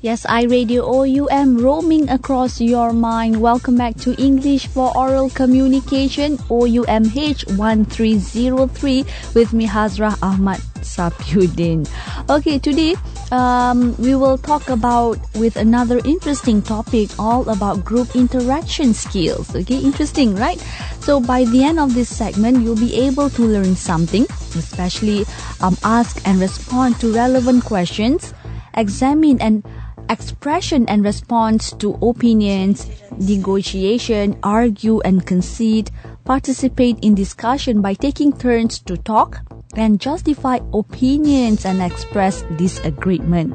[0.00, 3.42] Yes, iRadio OUM roaming across your mind.
[3.42, 11.90] Welcome back to English for Oral Communication OUMH 1303 with me Hazra Ahmad Sapyudin.
[12.30, 12.94] Okay, today
[13.32, 19.50] um, we will talk about with another interesting topic all about group interaction skills.
[19.50, 20.62] Okay, interesting, right?
[21.02, 25.26] So by the end of this segment, you'll be able to learn something, especially
[25.60, 28.32] um, ask and respond to relevant questions,
[28.76, 29.66] examine and
[30.10, 32.86] expression and response to opinions,
[33.18, 35.90] negotiation, argue and concede,
[36.24, 39.40] participate in discussion by taking turns to talk,
[39.76, 43.54] and justify opinions and express disagreement.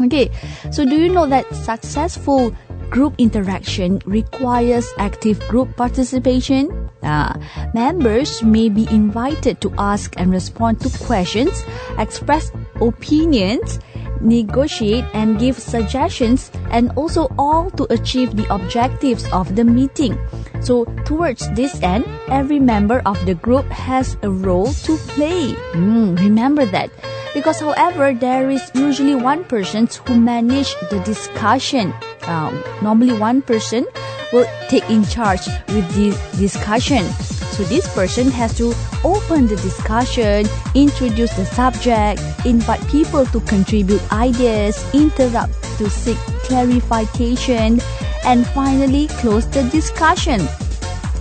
[0.00, 0.30] Okay,
[0.70, 2.54] so do you know that successful
[2.88, 6.90] group interaction requires active group participation?
[7.02, 7.38] Uh,
[7.74, 11.64] members may be invited to ask and respond to questions,
[11.98, 13.78] express opinions,
[14.20, 20.18] negotiate and give suggestions and also all to achieve the objectives of the meeting.
[20.60, 25.54] So towards this end, every member of the group has a role to play.
[25.72, 26.90] Mm, remember that.
[27.32, 31.94] Because however, there is usually one person who manage the discussion.
[32.26, 33.86] Um, normally one person
[34.32, 37.06] will take in charge with the discussion.
[37.52, 38.72] So this person has to
[39.04, 47.80] open the discussion, introduce the subject, invite people to contribute ideas, interrupt to seek clarification,
[48.24, 50.40] and finally close the discussion.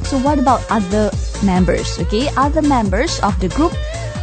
[0.03, 1.11] So what about other
[1.43, 1.99] members?
[1.99, 3.73] Okay, other members of the group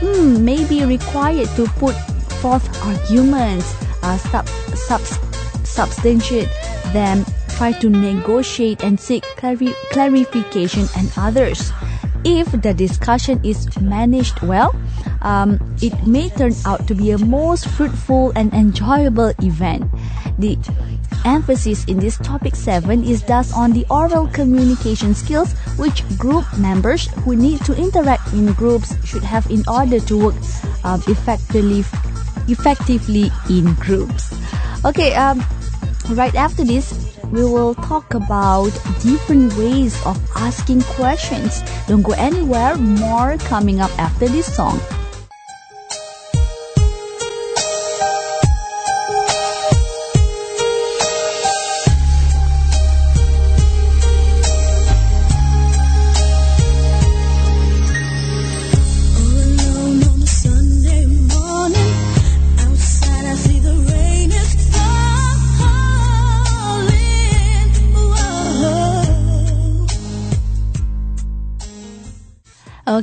[0.00, 1.94] hmm, may be required to put
[2.40, 5.00] forth arguments, uh, sub, sub,
[5.64, 6.48] substantiate
[6.92, 7.24] them,
[7.56, 11.72] try to negotiate and seek clari- clarification and others
[12.27, 14.74] if the discussion is managed well,
[15.22, 19.86] um, it may turn out to be a most fruitful and enjoyable event.
[20.38, 20.58] The
[21.24, 27.06] emphasis in this topic 7 is thus on the oral communication skills which group members
[27.22, 30.34] who need to interact in groups should have in order to work
[30.83, 31.86] um, effectively
[32.51, 34.34] effectively in groups.
[34.84, 35.42] Okay, um,
[36.11, 38.70] right after this, we will talk about
[39.01, 41.63] different ways of asking questions.
[41.89, 44.81] Don't go anywhere, more coming up after this song.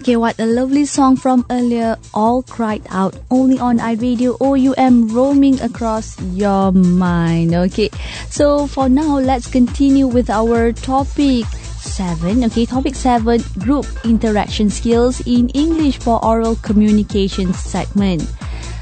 [0.04, 1.96] Okay, what a lovely song from earlier.
[2.14, 7.56] All cried out only on iRadio OUM roaming across your mind.
[7.56, 7.88] Okay,
[8.28, 11.48] so for now, let's continue with our topic.
[11.80, 18.24] 7 okay topic 7 group interaction skills in english for oral communication segment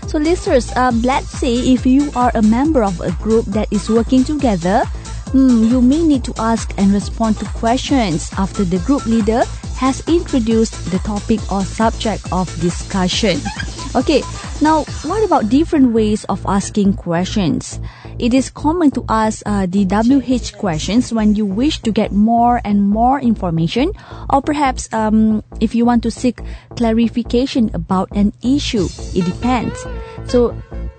[0.06, 3.90] so listeners um, let's say if you are a member of a group that is
[3.90, 4.86] working together
[5.32, 9.44] hmm, you may need to ask and respond to questions after the group leader
[9.76, 13.40] has introduced the topic or subject of discussion.
[13.96, 14.22] Okay,
[14.62, 17.80] now what about different ways of asking questions?
[18.20, 22.62] It is common to ask uh, the WH questions when you wish to get more
[22.64, 23.92] and more information,
[24.30, 26.40] or perhaps um, if you want to seek
[26.78, 28.88] clarification about an issue.
[29.16, 29.84] It depends.
[30.28, 30.56] So,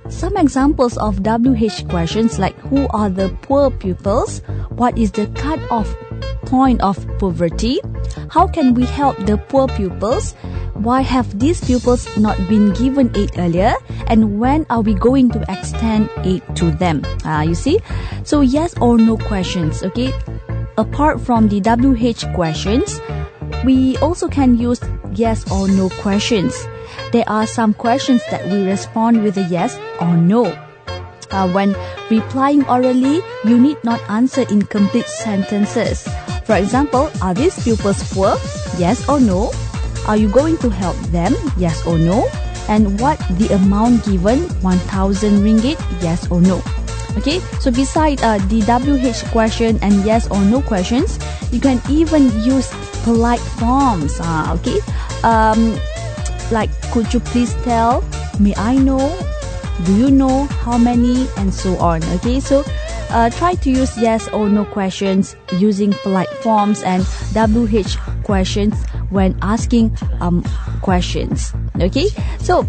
[0.09, 4.41] some examples of WH questions like who are the poor pupils?
[4.71, 5.95] What is the cut-off
[6.47, 7.81] point of poverty?
[8.29, 10.35] How can we help the poor pupils?
[10.75, 13.75] Why have these pupils not been given aid earlier?
[14.07, 17.05] And when are we going to extend aid to them?
[17.25, 17.79] Uh, you see?
[18.25, 20.12] So yes or no questions, okay?
[20.77, 23.01] Apart from the WH questions,
[23.65, 24.81] we also can use
[25.15, 26.55] yes or no questions.
[27.13, 30.47] There are some questions that we respond with a yes or no.
[31.31, 31.75] Uh, when
[32.11, 36.06] replying orally, you need not answer in complete sentences.
[36.44, 38.37] For example, are these pupils poor?
[38.77, 39.53] Yes or no?
[40.06, 41.35] Are you going to help them?
[41.56, 42.29] Yes or no?
[42.69, 44.45] And what the amount given?
[44.61, 45.81] 1000 ringgit?
[46.03, 46.62] Yes or no?
[47.17, 51.19] Okay, so beside uh, the WH question and yes or no questions,
[51.53, 52.73] you can even use
[53.05, 54.17] polite forms.
[54.19, 54.81] Uh, okay,
[55.23, 55.77] um,
[56.52, 58.04] like could you please tell?
[58.38, 59.00] May I know?
[59.84, 61.26] Do you know how many?
[61.37, 62.04] And so on.
[62.20, 62.62] Okay, so
[63.10, 67.02] uh, try to use yes or no questions using polite forms and
[67.34, 68.75] WH questions
[69.10, 70.44] when asking um,
[70.82, 71.52] questions.
[71.81, 72.08] Okay,
[72.38, 72.69] so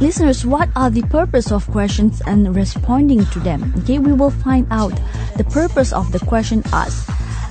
[0.00, 3.72] listeners, what are the purpose of questions and responding to them?
[3.78, 4.92] Okay, we will find out
[5.36, 7.08] the purpose of the question asked.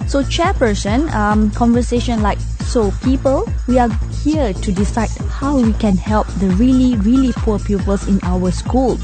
[0.07, 2.91] So, chairperson, um, conversation like so.
[3.03, 3.89] People, we are
[4.23, 8.97] here to decide how we can help the really, really poor pupils in our school.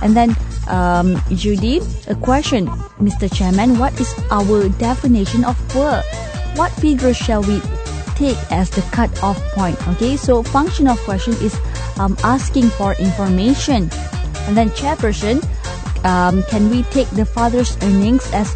[0.00, 0.34] And then,
[0.68, 2.66] um, Judy, a question,
[2.96, 3.28] Mr.
[3.28, 6.00] Chairman, what is our definition of poor?
[6.56, 7.60] What figure shall we
[8.16, 9.76] take as the cut-off point?
[9.88, 11.54] Okay, so function of question is
[12.00, 13.92] um, asking for information.
[14.48, 15.44] And then chairperson,
[16.04, 18.54] um, can we take the father's earnings as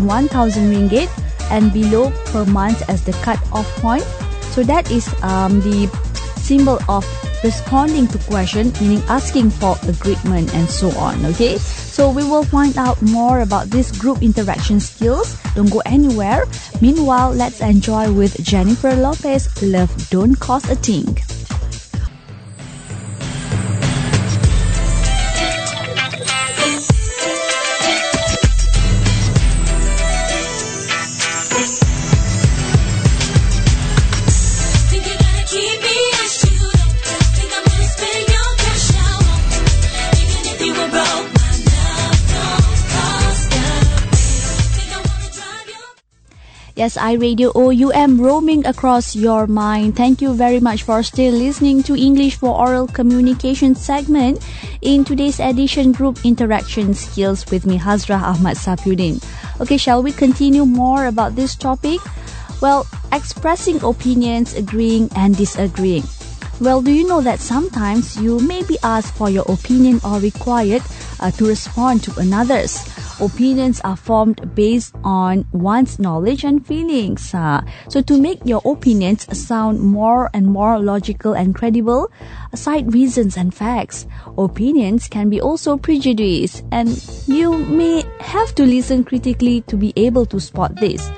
[0.00, 1.10] 1000 ringgit
[1.50, 4.04] and below per month as the cut-off point?
[4.52, 5.88] So that is um, the
[6.36, 7.04] symbol of
[7.42, 11.24] responding to question, meaning asking for agreement and so on.
[11.34, 15.36] Okay, so we will find out more about these group interaction skills.
[15.54, 16.44] Don't go anywhere.
[16.80, 19.48] Meanwhile, let's enjoy with Jennifer Lopez.
[19.62, 21.16] Love don't cost a thing.
[46.82, 49.94] Yes, iRadio OUM roaming across your mind.
[49.94, 54.42] Thank you very much for still listening to English for Oral Communication segment
[54.82, 59.22] in today's edition Group Interaction Skills with me, Hazra Ahmad Sapudin.
[59.62, 62.02] Okay, shall we continue more about this topic?
[62.58, 66.02] Well, expressing opinions, agreeing and disagreeing.
[66.58, 70.82] Well, do you know that sometimes you may be asked for your opinion or required
[71.22, 72.82] uh, to respond to another's?
[73.22, 77.32] Opinions are formed based on one's knowledge and feelings.
[77.32, 82.10] Uh, so to make your opinions sound more and more logical and credible,
[82.54, 84.06] cite reasons and facts.
[84.36, 86.90] Opinions can be also prejudiced and
[87.26, 91.10] you may have to listen critically to be able to spot this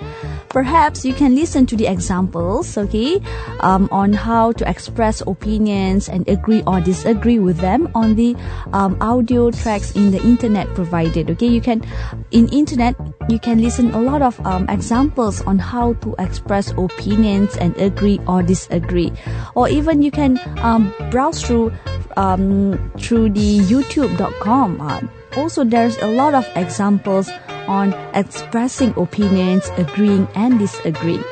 [0.54, 3.20] perhaps you can listen to the examples, okay,
[3.58, 8.36] um, on how to express opinions and agree or disagree with them on the
[8.72, 11.28] um, audio tracks in the internet provided.
[11.34, 11.82] Okay, you can
[12.30, 12.94] in internet
[13.28, 18.20] you can listen a lot of um, examples on how to express opinions and agree
[18.28, 19.10] or disagree,
[19.56, 21.74] or even you can um, browse through
[22.16, 24.80] um, through the YouTube.com.
[24.80, 25.00] Uh,
[25.36, 27.28] also, there's a lot of examples
[27.66, 31.24] on expressing opinions, agreeing and disagreeing.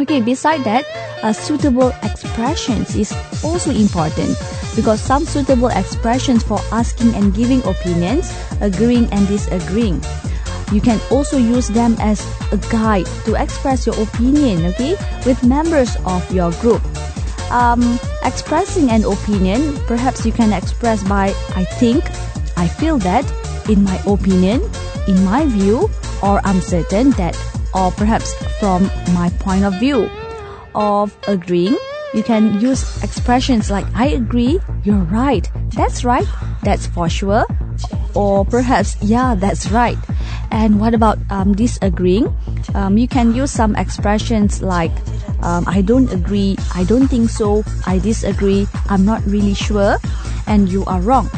[0.00, 0.86] Okay, beside that,
[1.22, 3.10] a suitable expressions is
[3.42, 4.38] also important
[4.76, 8.30] because some suitable expressions for asking and giving opinions,
[8.60, 10.00] agreeing and disagreeing.
[10.70, 12.22] You can also use them as
[12.52, 14.94] a guide to express your opinion, okay,
[15.26, 16.82] with members of your group.
[17.50, 22.04] Um, expressing an opinion, perhaps you can express by I think,
[22.56, 23.24] I feel that,
[23.68, 24.60] in my opinion,
[25.08, 25.88] in my view,
[26.22, 27.34] or I'm certain that,
[27.74, 28.84] or perhaps from
[29.16, 30.08] my point of view.
[30.74, 31.76] Of agreeing,
[32.14, 36.28] you can use expressions like I agree, you're right, that's right,
[36.62, 37.44] that's for sure,
[38.14, 39.98] or perhaps yeah, that's right.
[40.52, 42.30] And what about um, disagreeing?
[42.74, 44.92] Um, you can use some expressions like
[45.42, 49.96] um, I don't agree, I don't think so, I disagree, I'm not really sure,
[50.46, 51.30] and you are wrong.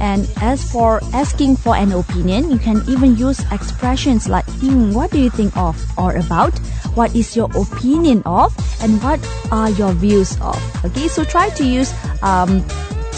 [0.00, 5.10] And as for asking for an opinion, you can even use expressions like, hmm, what
[5.10, 6.56] do you think of or about?
[6.94, 8.54] What is your opinion of?
[8.82, 10.58] And what are your views of?
[10.84, 11.92] Okay, so try to use
[12.22, 12.64] um,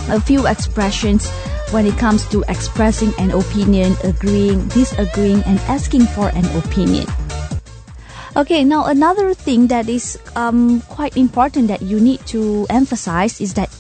[0.09, 1.29] a few expressions
[1.71, 7.07] when it comes to expressing an opinion, agreeing, disagreeing, and asking for an opinion.
[8.37, 13.55] Okay, now another thing that is um, quite important that you need to emphasize is
[13.55, 13.73] that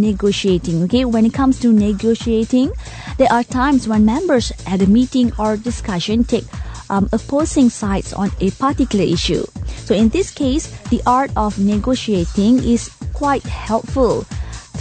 [0.00, 0.82] negotiating.
[0.84, 2.72] Okay, when it comes to negotiating,
[3.18, 6.44] there are times when members at a meeting or discussion take
[6.90, 9.44] um, opposing sides on a particular issue.
[9.86, 14.22] So in this case, the art of negotiating is quite helpful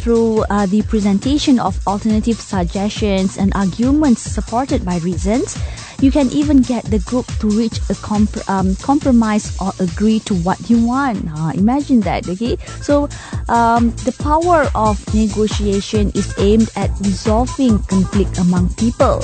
[0.04, 5.56] through uh, the presentation of alternative suggestions and arguments supported by reasons
[6.04, 10.36] you can even get the group to reach a comp- um, compromise or agree to
[10.44, 11.16] what you want.
[11.56, 12.58] Imagine that, okay?
[12.84, 13.08] So,
[13.48, 19.24] um, the power of negotiation is aimed at resolving conflict among people.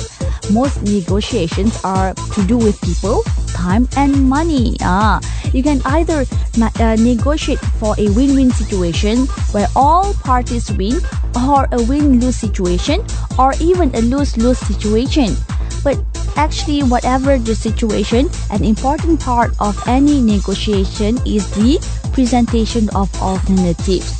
[0.50, 4.76] Most negotiations are to do with people, time, and money.
[4.80, 5.20] Ah,
[5.52, 10.96] you can either uh, negotiate for a win-win situation where all parties win,
[11.36, 13.04] or a win-lose situation,
[13.38, 15.36] or even a lose-lose situation.
[15.84, 15.96] But
[16.40, 21.76] actually, whatever the situation, an important part of any negotiation is the
[22.16, 24.16] presentation of alternatives.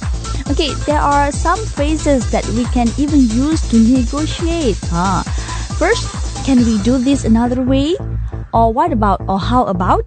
[0.53, 4.77] Okay, there are some phrases that we can even use to negotiate.
[4.93, 5.25] Huh?
[5.81, 6.05] First,
[6.45, 7.97] can we do this another way?
[8.53, 9.25] Or what about?
[9.25, 10.05] Or how about?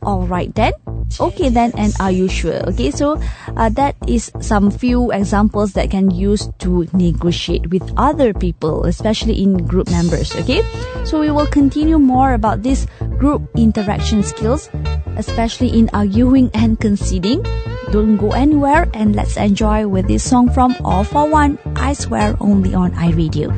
[0.00, 0.72] Alright then.
[1.18, 2.62] Okay then, and are you sure?
[2.70, 3.20] Okay, so
[3.56, 9.42] uh, that is some few examples that can use to negotiate with other people, especially
[9.42, 10.34] in group members.
[10.36, 10.62] Okay,
[11.04, 12.86] so we will continue more about this
[13.18, 14.70] group interaction skills,
[15.16, 17.42] especially in arguing and conceding.
[17.90, 21.58] Don't go anywhere and let's enjoy with this song from All-4-One.
[21.74, 23.50] I swear only on iRadio.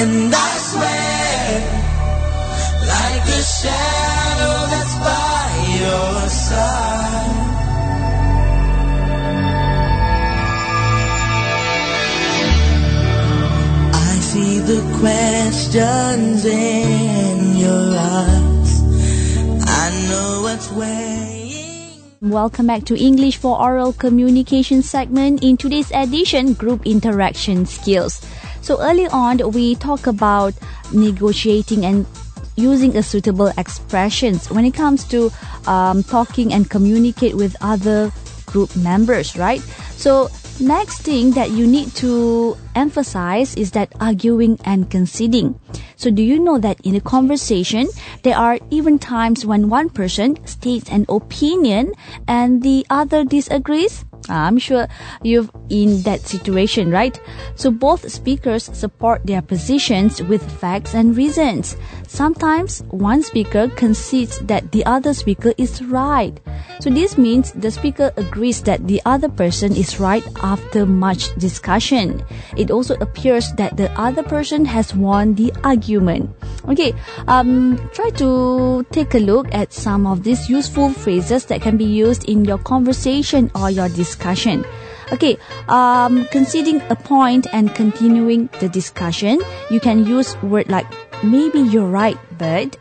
[0.00, 1.46] And I swear,
[2.94, 5.48] like a shadow that's by
[5.80, 7.50] your side.
[13.94, 18.72] I see the questions in your eyes.
[19.66, 21.41] I know what's weighing.
[22.22, 25.42] Welcome back to English for Oral Communication segment.
[25.42, 28.24] In today's edition, group interaction skills.
[28.60, 30.54] So early on, we talk about
[30.92, 32.06] negotiating and
[32.54, 35.32] using a suitable expressions when it comes to
[35.66, 38.12] um, talking and communicate with other
[38.46, 39.58] group members, right?
[39.98, 40.30] So
[40.62, 45.58] next thing that you need to emphasize is that arguing and conceding.
[45.96, 47.88] So do you know that in a conversation,
[48.22, 51.92] there are even times when one person states an opinion
[52.26, 54.04] and the other disagrees?
[54.28, 54.86] Ah, I'm sure
[55.22, 57.18] you've in that situation, right?
[57.56, 61.76] So both speakers support their positions with facts and reasons.
[62.12, 66.38] Sometimes one speaker concedes that the other speaker is right.
[66.80, 72.22] So this means the speaker agrees that the other person is right after much discussion.
[72.54, 76.28] It also appears that the other person has won the argument.
[76.68, 76.92] Okay,
[77.28, 81.88] um, try to take a look at some of these useful phrases that can be
[81.88, 84.66] used in your conversation or your discussion.
[85.12, 85.38] Okay,
[85.68, 89.40] um, conceding a point and continuing the discussion,
[89.70, 90.86] you can use word like
[91.22, 92.76] maybe you're right, but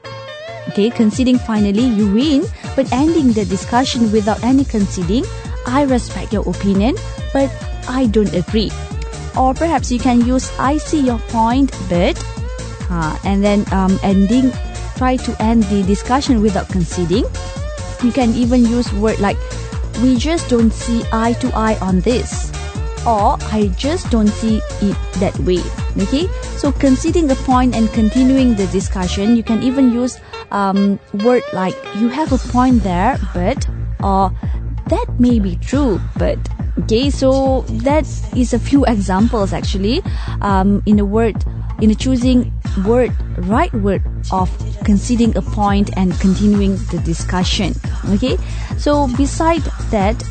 [0.70, 2.46] Okay, conceding finally, you win,
[2.76, 5.26] but ending the discussion without any conceding,
[5.66, 6.96] I respect your opinion,
[7.34, 7.52] but
[7.90, 8.72] I don't agree.
[9.36, 12.16] Or perhaps you can use I see your point, but,
[12.90, 14.52] uh, and then um, ending,
[14.96, 17.26] try to end the discussion without conceding.
[18.04, 19.38] You can even use word like,
[20.02, 22.52] we just don't see eye to eye on this.
[23.06, 25.62] Or I just don't see it that way.
[26.00, 30.20] Okay, so conceding a point and continuing the discussion, you can even use
[30.52, 33.68] um, word like you have a point there, but
[34.04, 34.32] or
[34.88, 36.40] that may be true, but
[36.80, 37.10] okay.
[37.10, 40.02] So that is a few examples actually
[40.42, 41.44] um, in a word
[41.82, 42.54] in a choosing
[42.86, 43.12] word
[43.48, 44.50] right word of
[44.86, 47.74] conceding a point and continuing the discussion.
[48.12, 48.38] Okay,
[48.78, 50.24] so beside that,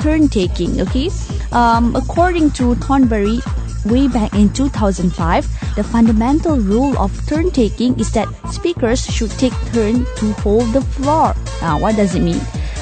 [0.00, 0.80] turn taking.
[0.80, 1.10] Okay,
[1.52, 3.40] um, according to Thornbury
[3.84, 9.54] way back in 2005, the fundamental rule of turn taking is that speakers should take
[9.72, 11.34] turn to hold the floor.
[11.60, 12.40] Now, what does it mean?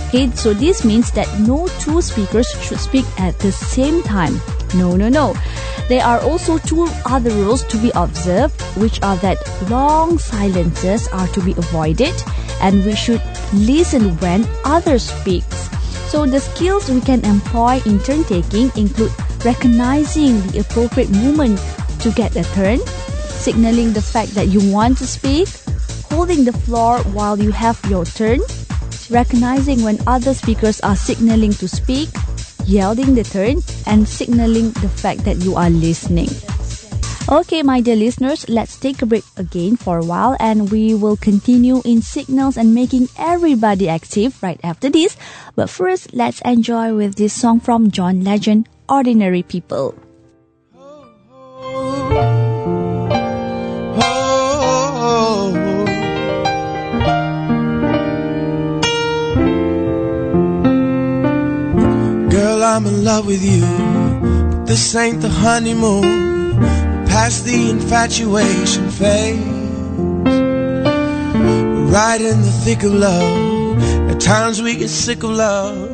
[0.09, 4.41] Okay, so this means that no two speakers should speak at the same time.
[4.75, 5.35] No, no, no.
[5.89, 11.29] There are also two other rules to be observed, which are that long silences are
[11.29, 12.15] to be avoided
[12.61, 15.69] and we should listen when others speaks.
[16.09, 19.13] So the skills we can employ in turn taking include
[19.45, 21.59] recognizing the appropriate moment
[22.01, 22.79] to get a turn,
[23.43, 25.49] signaling the fact that you want to speak,
[26.11, 28.41] holding the floor while you have your turn,
[29.11, 32.09] recognizing when other speakers are signaling to speak,
[32.67, 36.29] yielding the turn, and signaling the fact that you are listening.
[37.31, 41.17] Okay, my dear listeners, let's take a break again for a while and we will
[41.17, 45.17] continue in signals and making everybody active right after this.
[45.55, 49.95] But first, let's enjoy with this song from John Legend, Ordinary People.
[62.29, 63.63] Girl, I'm in love with you.
[64.51, 66.61] But this ain't the honeymoon.
[67.07, 69.41] Past the infatuation phase.
[71.35, 74.11] We're right in the thick of love.
[74.11, 75.89] At times we get sick of love.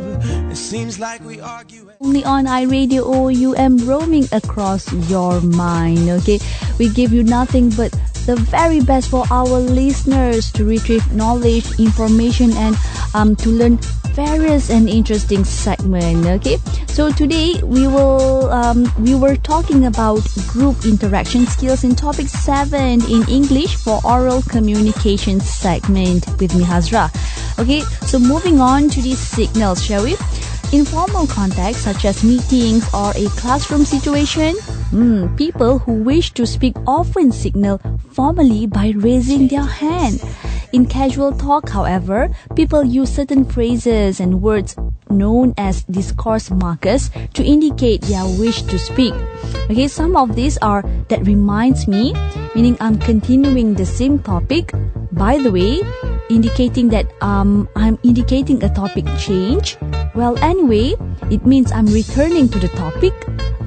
[0.51, 1.88] It seems like we argue.
[2.01, 6.09] Only on iRadio OUM roaming across your mind.
[6.23, 6.39] Okay,
[6.79, 7.91] we give you nothing but
[8.25, 12.77] the very best for our listeners to retrieve knowledge, information, and
[13.15, 13.79] um, to learn
[14.15, 16.25] various and interesting segment.
[16.27, 22.29] Okay, so today we will um, we were talking about group interaction skills in topic
[22.29, 27.11] seven in English for oral communication segment with me Hazra.
[27.59, 30.15] Okay, so moving on to these signals, shall we?
[30.71, 34.55] Informal context such as meetings or a classroom situation,
[34.93, 37.81] mm, people who wish to speak often signal
[38.13, 40.21] formally by raising their hand.
[40.73, 44.77] In casual talk, however, people use certain phrases and words
[45.09, 49.15] known as discourse markers to indicate their wish to speak.
[49.71, 52.13] Okay, some of these are that reminds me,
[52.55, 54.73] meaning I'm continuing the same topic.
[55.13, 55.81] By the way,
[56.29, 59.79] indicating that um, I'm indicating a topic change.
[60.19, 60.99] Well, anyway,
[61.31, 63.15] it means I'm returning to the topic.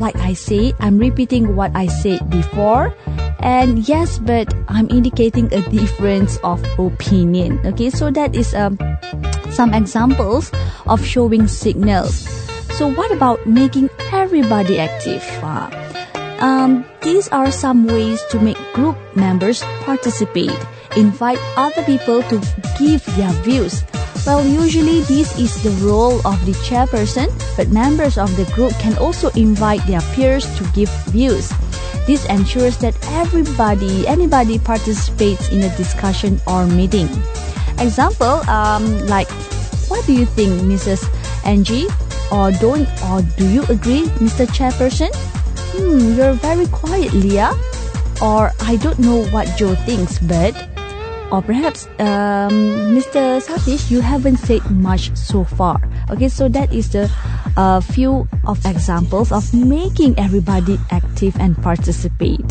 [0.04, 2.92] Like I say, I'm repeating what I said before.
[3.40, 7.64] And yes, but I'm indicating a difference of opinion.
[7.64, 8.76] Okay, so that is um,
[9.56, 10.52] some examples
[10.92, 12.28] of showing signals.
[12.76, 15.24] So what about making everybody active?
[15.40, 15.72] Uh,
[16.44, 20.60] um, these are some ways to make group members participate
[20.98, 22.36] invite other people to
[22.78, 23.84] give their views.
[24.26, 28.96] Well, usually this is the role of the chairperson, but members of the group can
[28.98, 31.50] also invite their peers to give views.
[32.06, 37.10] This ensures that everybody, anybody participates in a discussion or meeting.
[37.80, 39.30] Example, um, like,
[39.90, 41.02] what do you think, Mrs.
[41.44, 41.88] Angie?
[42.32, 44.46] Or don't, or do you agree, Mr.
[44.46, 45.10] Chairperson?
[45.74, 47.54] Hmm, you're very quiet, Leah.
[48.22, 50.54] Or I don't know what Joe thinks, but
[51.32, 52.52] or perhaps um,
[52.92, 53.40] Mr.
[53.40, 55.82] Satish, you haven't said much so far.
[56.12, 57.10] Okay, so that is the
[57.58, 62.46] uh, few of examples of making everybody active and participate.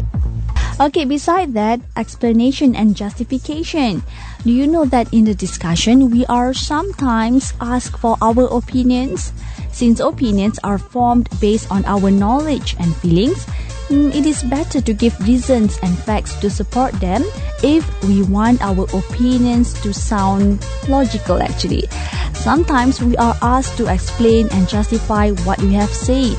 [0.80, 4.02] Okay, beside that, explanation and justification.
[4.44, 9.34] Do you know that in the discussion, we are sometimes asked for our opinions?
[9.72, 13.44] Since opinions are formed based on our knowledge and feelings,
[13.90, 17.24] it is better to give reasons and facts to support them
[17.62, 21.84] if we want our opinions to sound logical actually.
[22.32, 26.36] Sometimes we are asked to explain and justify what we have said,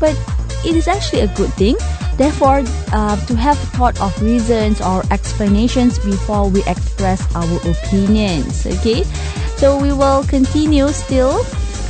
[0.00, 0.16] but
[0.64, 1.76] it is actually a good thing.
[2.16, 8.64] Therefore, uh, to have thought of reasons or explanations before we express our opinions.
[8.64, 9.04] Okay,
[9.58, 11.44] so we will continue still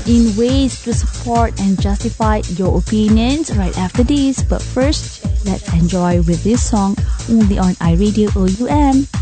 [0.06, 4.42] in ways to support and justify your opinions right after this.
[4.42, 6.96] But first, let's enjoy with this song
[7.28, 9.15] only on iRadio OUM.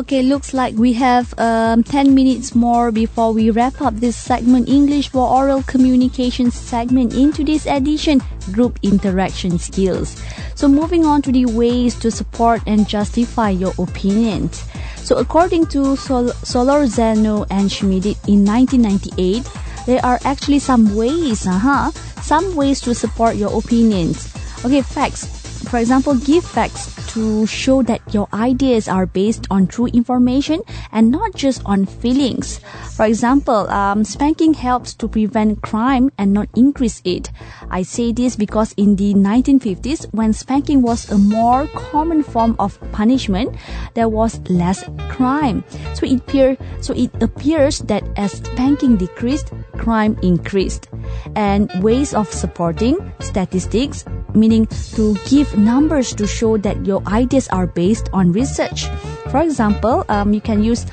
[0.00, 4.66] Okay, looks like we have um, 10 minutes more before we wrap up this segment
[4.66, 10.16] English for Oral Communication segment in today's edition Group Interaction Skills.
[10.54, 14.64] So, moving on to the ways to support and justify your opinions.
[14.96, 19.44] So, according to Sol- Solorzano and Schmidt in 1998,
[19.84, 21.90] there are actually some ways, uh-huh,
[22.22, 24.32] some ways to support your opinions.
[24.64, 25.28] Okay, facts.
[25.68, 31.10] For example, give facts to show that your ideas are based on true information and
[31.10, 32.60] not just on feelings.
[33.00, 37.30] For example, um, spanking helps to prevent crime and not increase it.
[37.70, 42.78] I say this because in the 1950s, when spanking was a more common form of
[42.92, 43.56] punishment,
[43.94, 45.64] there was less crime.
[45.94, 50.90] So it, appear, so it appears that as spanking decreased, crime increased.
[51.34, 57.66] And ways of supporting statistics, meaning to give numbers to show that your ideas are
[57.66, 58.88] based on research.
[59.30, 60.84] For example, um, you can use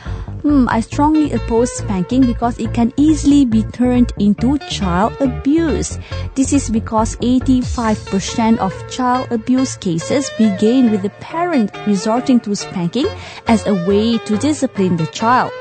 [0.41, 5.97] Hmm, I strongly oppose spanking because it can easily be turned into child abuse.
[6.35, 13.07] This is because 85% of child abuse cases begin with the parent resorting to spanking
[13.47, 15.51] as a way to discipline the child.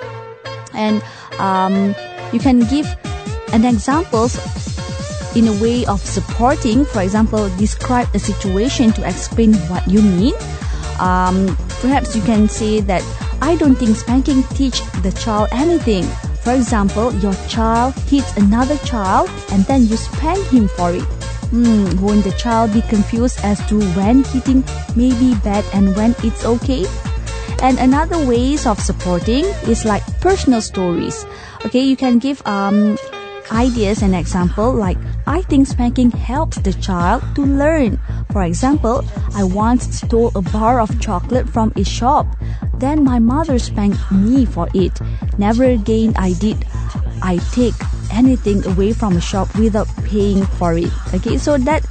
[0.75, 1.03] And
[1.39, 1.95] um,
[2.33, 2.87] you can give
[3.53, 4.37] an examples
[5.35, 6.85] in a way of supporting.
[6.85, 10.35] For example, describe a situation to explain what you mean.
[11.01, 13.03] Um, perhaps you can say that
[13.47, 16.03] I don't think spanking teach the child anything.
[16.43, 21.07] For example, your child hits another child and then you spank him for it.
[21.55, 24.65] Hmm, won't the child be confused as to when hitting
[24.97, 26.87] may be bad and when it's okay?
[27.63, 31.25] And another ways of supporting is like personal stories.
[31.65, 32.99] Okay, you can give um
[33.53, 37.99] ideas and example like I think spanking helps the child to learn.
[38.33, 39.05] For example,
[39.35, 42.27] I once stole a bar of chocolate from a shop.
[42.79, 45.01] Then my mother spanked me for it.
[45.39, 46.65] Never again I did.
[47.23, 47.75] I take
[48.13, 50.93] anything away from a shop without paying for it.
[51.15, 51.85] Okay, so that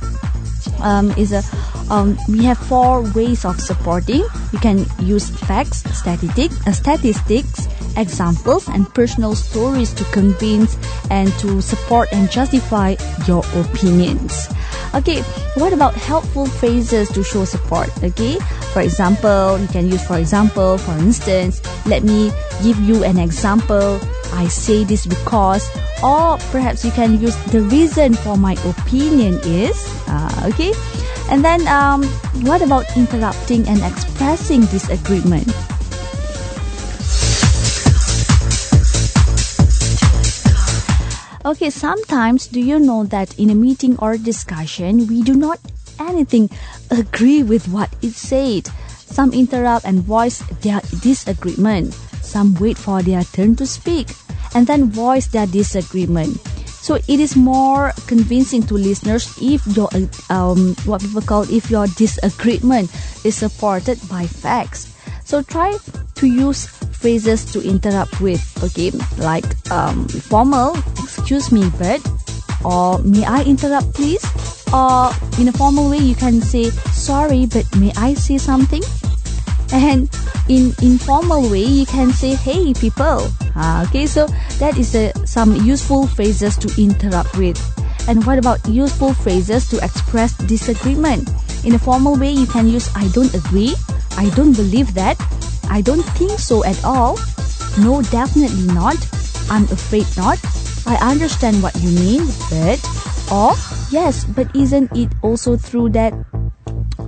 [0.81, 1.41] um, is a
[1.89, 4.25] um, we have four ways of supporting.
[4.51, 10.77] You can use facts, statistic, uh, statistics, examples, and personal stories to convince
[11.11, 12.95] and to support and justify
[13.27, 14.49] your opinions.
[14.95, 15.21] Okay,
[15.59, 17.91] what about helpful phrases to show support?
[18.01, 18.39] Okay,
[18.71, 22.31] for example, you can use for example, for instance, let me
[22.63, 23.99] give you an example.
[24.31, 25.67] I say this because,
[26.01, 29.75] or perhaps you can use the reason for my opinion is,
[30.07, 30.71] uh, okay.
[31.29, 32.03] And then, um,
[32.47, 35.51] what about interrupting and expressing disagreement?
[41.45, 45.59] Okay, sometimes do you know that in a meeting or discussion, we do not
[45.99, 46.49] anything
[46.89, 48.65] agree with what is said.
[49.05, 51.93] Some interrupt and voice their disagreement.
[52.25, 54.09] Some wait for their turn to speak
[54.55, 56.41] and then voice their disagreement.
[56.81, 59.89] So it is more convincing to listeners if your
[60.33, 62.89] um, what people call if your disagreement
[63.23, 64.94] is supported by facts.
[65.25, 65.77] So try
[66.15, 68.41] to use phrases to interrupt with.
[68.63, 71.99] Okay, like um, formal, excuse me, but
[72.63, 74.23] or may I interrupt, please?
[74.73, 75.09] Or
[75.39, 78.81] in a formal way, you can say sorry, but may I say something?
[79.73, 80.09] And
[80.47, 83.27] in informal way, you can say hey people.
[83.55, 84.27] Uh, okay, so
[84.61, 87.57] that is a, some useful phrases to interrupt with.
[88.07, 91.29] And what about useful phrases to express disagreement?
[91.65, 93.73] In a formal way, you can use I don't agree,
[94.17, 95.17] I don't believe that,
[95.69, 97.17] I don't think so at all,
[97.79, 98.97] no, definitely not,
[99.49, 100.39] I'm afraid not,
[100.87, 102.79] I understand what you mean, but,
[103.31, 103.53] or
[103.89, 106.13] yes, but isn't it also true that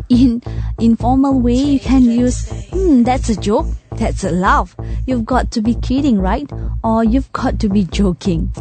[0.09, 0.41] in
[0.79, 3.65] informal way you can use hmm that's a joke
[3.97, 4.75] that's a laugh.
[5.05, 6.49] You've got to be kidding right?
[6.83, 8.53] Or you've got to be joking.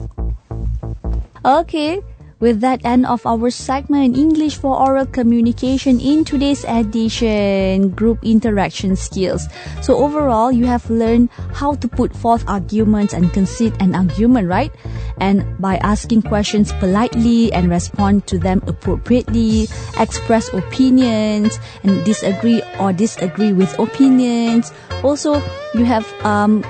[1.45, 2.01] Okay
[2.39, 8.95] with that end of our segment English for oral communication in today's edition group interaction
[8.97, 9.49] skills.
[9.83, 14.73] So overall you have learned how to put forth arguments and concede an argument, right?
[15.19, 19.69] And by asking questions politely and respond to them appropriately,
[19.99, 24.73] express opinions and disagree or disagree with opinions.
[25.03, 25.41] Also
[25.75, 26.63] you have um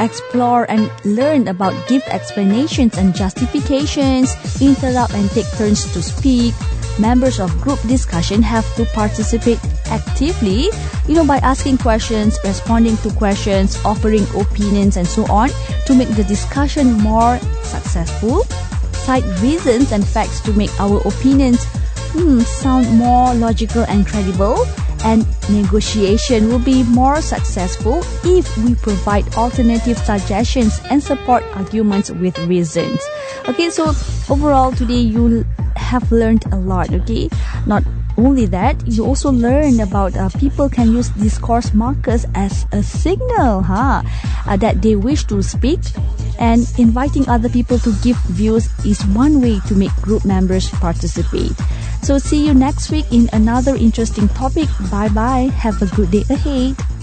[0.00, 6.54] explore and learn about give explanations and justifications, interrupt and take turns to speak.
[6.98, 10.68] Members of group discussion have to participate actively,
[11.06, 15.48] you know, by asking questions, responding to questions, offering opinions and so on
[15.86, 18.44] to make the discussion more successful.
[19.06, 21.64] Cite reasons and facts to make our opinions
[22.12, 24.66] hmm, sound more logical and credible
[25.04, 32.38] and negotiation will be more successful if we provide alternative suggestions and support arguments with
[32.46, 33.00] reasons.
[33.48, 33.92] Okay, so
[34.28, 35.44] overall today you
[35.76, 37.28] have learned a lot, okay?
[37.66, 37.84] Not
[38.20, 43.62] only that, you also learn about uh, people can use discourse markers as a signal,
[43.62, 44.02] huh?
[44.46, 45.80] Uh, that they wish to speak
[46.38, 51.52] and inviting other people to give views is one way to make group members participate.
[52.02, 54.68] So see you next week in another interesting topic.
[54.90, 55.52] Bye bye.
[55.56, 56.99] Have a good day ahead.